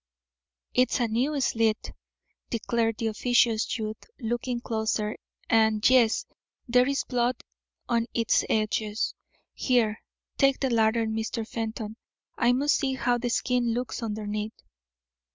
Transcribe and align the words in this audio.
"It's 0.73 0.99
a 0.99 1.07
new 1.07 1.39
slit," 1.39 1.91
declared 2.49 2.97
the 2.97 3.05
officious 3.05 3.77
youth, 3.77 4.03
looking 4.19 4.59
closer, 4.59 5.15
"and 5.47 5.87
yes 5.87 6.25
there's 6.67 7.03
blood 7.03 7.43
on 7.87 8.07
its 8.11 8.43
edges. 8.49 9.13
Here, 9.53 10.01
take 10.39 10.59
the 10.59 10.71
lantern, 10.71 11.15
Mr. 11.15 11.47
Fenton, 11.47 11.97
I 12.35 12.51
must 12.51 12.77
see 12.77 12.93
how 12.95 13.19
the 13.19 13.29
skin 13.29 13.75
looks 13.75 14.01
underneath. 14.01 14.59